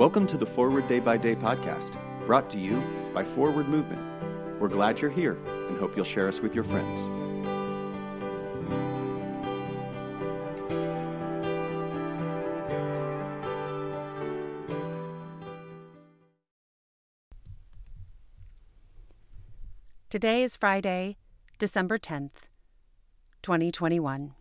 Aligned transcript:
Welcome 0.00 0.26
to 0.28 0.38
the 0.38 0.46
Forward 0.46 0.88
Day 0.88 0.98
by 0.98 1.18
Day 1.18 1.34
podcast, 1.34 1.94
brought 2.24 2.48
to 2.52 2.58
you 2.58 2.82
by 3.12 3.22
Forward 3.22 3.68
Movement. 3.68 4.00
We're 4.58 4.68
glad 4.68 4.98
you're 4.98 5.10
here 5.10 5.36
and 5.68 5.78
hope 5.78 5.94
you'll 5.94 6.06
share 6.06 6.26
us 6.26 6.40
with 6.40 6.54
your 6.54 6.64
friends. 6.64 7.10
Today 20.08 20.42
is 20.42 20.56
Friday, 20.56 21.18
December 21.58 21.98
10th, 21.98 22.48
2021. 23.42 24.32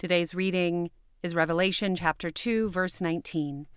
Today's 0.00 0.34
reading 0.34 0.90
is 1.22 1.36
Revelation 1.36 1.94
chapter 1.94 2.32
2, 2.32 2.70
verse 2.70 3.00
19. 3.00 3.68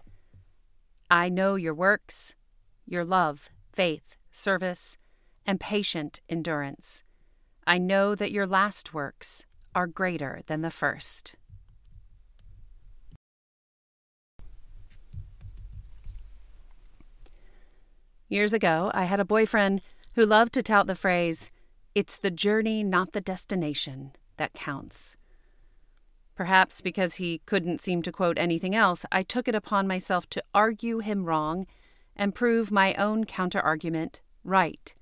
I 1.13 1.29
know 1.29 1.53
your 1.53 1.75
works, 1.75 2.33
your 2.87 3.05
love, 3.05 3.51
faith, 3.71 4.15
service, 4.31 4.97
and 5.45 5.59
patient 5.59 6.21
endurance. 6.27 7.03
I 7.67 7.77
know 7.77 8.15
that 8.15 8.31
your 8.31 8.47
last 8.47 8.95
works 8.95 9.45
are 9.75 9.85
greater 9.85 10.41
than 10.47 10.63
the 10.63 10.71
first. 10.71 11.35
Years 18.27 18.51
ago, 18.51 18.89
I 18.95 19.03
had 19.03 19.19
a 19.19 19.23
boyfriend 19.23 19.83
who 20.15 20.25
loved 20.25 20.53
to 20.53 20.63
tout 20.63 20.87
the 20.87 20.95
phrase, 20.95 21.51
It's 21.93 22.17
the 22.17 22.31
journey, 22.31 22.83
not 22.83 23.11
the 23.11 23.21
destination, 23.21 24.13
that 24.37 24.53
counts. 24.53 25.15
Perhaps 26.35 26.81
because 26.81 27.15
he 27.15 27.41
couldn't 27.45 27.81
seem 27.81 28.01
to 28.01 28.11
quote 28.11 28.39
anything 28.39 28.73
else, 28.73 29.05
I 29.11 29.23
took 29.23 29.47
it 29.47 29.55
upon 29.55 29.87
myself 29.87 30.27
to 30.31 30.43
argue 30.53 30.99
him 30.99 31.25
wrong 31.25 31.67
and 32.15 32.33
prove 32.33 32.71
my 32.71 32.93
own 32.95 33.25
counterargument 33.25 34.21
right. 34.43 34.93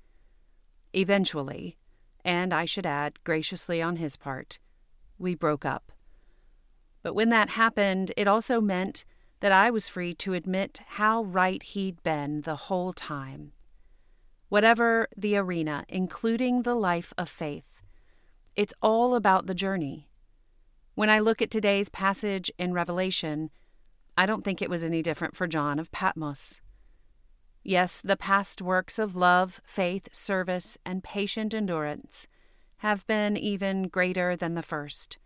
Eventually, 0.92 1.78
and 2.24 2.52
I 2.52 2.64
should 2.66 2.86
add, 2.86 3.24
graciously 3.24 3.80
on 3.80 3.96
his 3.96 4.16
part, 4.16 4.58
we 5.18 5.34
broke 5.34 5.64
up. 5.64 5.92
But 7.02 7.14
when 7.14 7.30
that 7.30 7.50
happened, 7.50 8.12
it 8.16 8.28
also 8.28 8.60
meant 8.60 9.04
that 9.40 9.52
I 9.52 9.70
was 9.70 9.88
free 9.88 10.14
to 10.14 10.34
admit 10.34 10.80
how 10.86 11.24
right 11.24 11.62
he'd 11.62 12.02
been 12.02 12.42
the 12.42 12.56
whole 12.56 12.92
time. 12.92 13.52
Whatever 14.48 15.08
the 15.16 15.36
arena, 15.36 15.84
including 15.88 16.62
the 16.62 16.74
life 16.74 17.12
of 17.18 17.28
faith, 17.28 17.82
it's 18.54 18.74
all 18.82 19.14
about 19.14 19.46
the 19.46 19.54
journey. 19.54 20.08
When 20.94 21.08
I 21.08 21.20
look 21.20 21.40
at 21.40 21.50
today's 21.50 21.88
passage 21.88 22.52
in 22.58 22.74
Revelation, 22.74 23.48
I 24.18 24.26
don't 24.26 24.44
think 24.44 24.60
it 24.60 24.68
was 24.68 24.84
any 24.84 25.00
different 25.00 25.34
for 25.34 25.46
John 25.46 25.78
of 25.78 25.90
Patmos. 25.90 26.60
Yes, 27.62 28.02
the 28.02 28.16
past 28.16 28.60
works 28.60 28.98
of 28.98 29.16
love, 29.16 29.62
faith, 29.64 30.08
service, 30.12 30.76
and 30.84 31.02
patient 31.02 31.54
endurance 31.54 32.28
have 32.78 33.06
been 33.06 33.38
even 33.38 33.88
greater 33.88 34.36
than 34.36 34.54
the 34.54 34.62
first. 34.62 35.16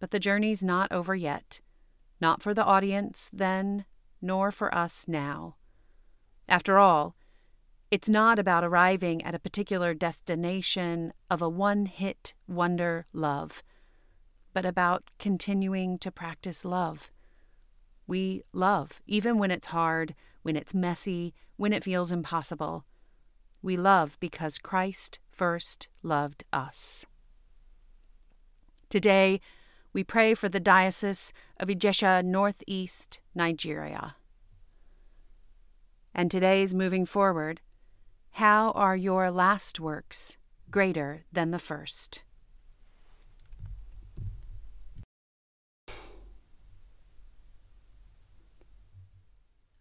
But 0.00 0.10
the 0.10 0.20
journey's 0.20 0.62
not 0.62 0.90
over 0.90 1.14
yet, 1.14 1.60
not 2.18 2.42
for 2.42 2.54
the 2.54 2.64
audience 2.64 3.28
then, 3.30 3.84
nor 4.22 4.50
for 4.50 4.74
us 4.74 5.06
now. 5.06 5.56
After 6.48 6.78
all, 6.78 7.14
it's 7.90 8.08
not 8.08 8.38
about 8.38 8.64
arriving 8.64 9.22
at 9.22 9.34
a 9.34 9.38
particular 9.38 9.92
destination 9.92 11.12
of 11.30 11.42
a 11.42 11.48
one 11.48 11.84
hit 11.86 12.32
wonder 12.46 13.06
love 13.12 13.62
but 14.58 14.66
about 14.66 15.04
continuing 15.20 15.96
to 16.00 16.10
practice 16.10 16.64
love. 16.64 17.12
We 18.08 18.42
love, 18.52 19.00
even 19.06 19.38
when 19.38 19.52
it's 19.52 19.68
hard, 19.68 20.16
when 20.42 20.56
it's 20.56 20.74
messy, 20.74 21.32
when 21.56 21.72
it 21.72 21.84
feels 21.84 22.10
impossible. 22.10 22.84
We 23.62 23.76
love 23.76 24.16
because 24.18 24.58
Christ 24.58 25.20
first 25.30 25.86
loved 26.02 26.42
us. 26.52 27.06
Today, 28.88 29.40
we 29.92 30.02
pray 30.02 30.34
for 30.34 30.48
the 30.48 30.58
Diocese 30.58 31.32
of 31.60 31.68
Ijesha, 31.68 32.24
Northeast 32.24 33.20
Nigeria. 33.36 34.16
And 36.12 36.32
today's 36.32 36.74
moving 36.74 37.06
forward. 37.06 37.60
How 38.30 38.72
are 38.72 38.96
your 38.96 39.30
last 39.30 39.78
works 39.78 40.36
greater 40.68 41.22
than 41.32 41.52
the 41.52 41.60
first? 41.60 42.24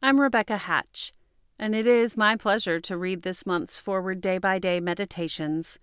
I'm 0.08 0.22
Rebecca 0.22 0.56
Hatch, 0.56 1.12
and 1.60 1.76
it 1.76 1.86
is 1.86 2.16
my 2.16 2.38
pleasure 2.38 2.80
to 2.80 2.96
read 2.96 3.24
this 3.24 3.46
month's 3.46 3.82
Forward 3.82 4.22
Day 4.22 4.38
by 4.38 4.58
Day 4.58 4.80
Meditations, 4.80 5.80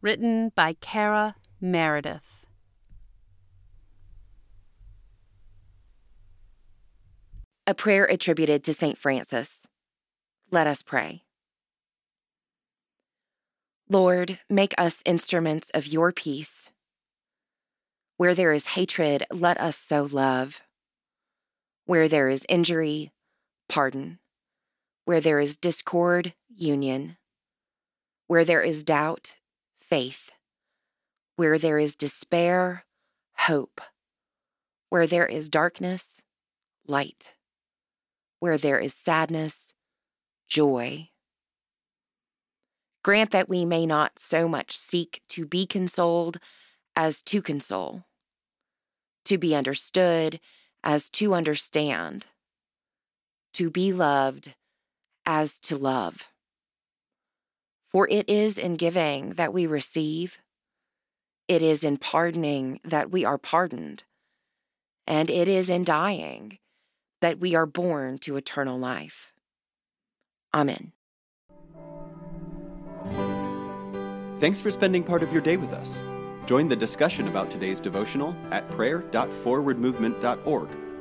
written 0.00 0.52
by 0.54 0.74
Kara 0.74 1.34
Meredith. 1.60 2.46
A 7.66 7.74
prayer 7.74 8.04
attributed 8.04 8.62
to 8.62 8.72
St. 8.72 8.96
Francis. 8.96 9.66
Let 10.52 10.68
us 10.68 10.82
pray. 10.84 11.24
Lord, 13.88 14.38
make 14.48 14.76
us 14.78 15.02
instruments 15.04 15.72
of 15.74 15.88
your 15.88 16.12
peace. 16.12 16.70
Where 18.16 18.36
there 18.36 18.52
is 18.52 18.66
hatred, 18.66 19.26
let 19.32 19.60
us 19.60 19.76
sow 19.76 20.04
love. 20.04 20.62
Where 21.86 22.06
there 22.06 22.28
is 22.28 22.46
injury, 22.48 23.10
pardon. 23.68 24.18
Where 25.04 25.20
there 25.20 25.40
is 25.40 25.56
discord, 25.56 26.34
union. 26.48 27.16
Where 28.26 28.44
there 28.44 28.62
is 28.62 28.82
doubt, 28.82 29.36
faith. 29.78 30.30
Where 31.36 31.58
there 31.58 31.78
is 31.78 31.94
despair, 31.94 32.84
hope. 33.36 33.80
Where 34.90 35.06
there 35.06 35.26
is 35.26 35.48
darkness, 35.48 36.22
light. 36.86 37.32
Where 38.40 38.58
there 38.58 38.78
is 38.78 38.94
sadness, 38.94 39.74
joy. 40.48 41.10
Grant 43.04 43.30
that 43.30 43.48
we 43.48 43.64
may 43.64 43.86
not 43.86 44.18
so 44.18 44.48
much 44.48 44.76
seek 44.76 45.22
to 45.28 45.46
be 45.46 45.66
consoled 45.66 46.38
as 46.96 47.22
to 47.22 47.40
console, 47.40 48.04
to 49.24 49.38
be 49.38 49.54
understood 49.54 50.40
as 50.82 51.08
to 51.10 51.34
understand 51.34 52.26
to 53.56 53.70
be 53.70 53.92
loved 53.94 54.52
as 55.24 55.58
to 55.60 55.78
love. 55.78 56.28
For 57.90 58.06
it 58.10 58.28
is 58.28 58.58
in 58.58 58.74
giving 58.74 59.30
that 59.30 59.54
we 59.54 59.66
receive, 59.66 60.40
it 61.48 61.62
is 61.62 61.82
in 61.82 61.96
pardoning 61.96 62.80
that 62.84 63.10
we 63.10 63.24
are 63.24 63.38
pardoned, 63.38 64.04
and 65.06 65.30
it 65.30 65.48
is 65.48 65.70
in 65.70 65.84
dying 65.84 66.58
that 67.22 67.38
we 67.38 67.54
are 67.54 67.64
born 67.64 68.18
to 68.18 68.36
eternal 68.36 68.78
life. 68.78 69.32
Amen. 70.52 70.92
Thanks 74.38 74.60
for 74.60 74.70
spending 74.70 75.02
part 75.02 75.22
of 75.22 75.32
your 75.32 75.40
day 75.40 75.56
with 75.56 75.72
us. 75.72 75.98
Join 76.44 76.68
the 76.68 76.76
discussion 76.76 77.26
about 77.26 77.50
today's 77.50 77.80
devotional 77.80 78.36
at 78.50 78.70
prayer.forwardmovement.org 78.70 80.85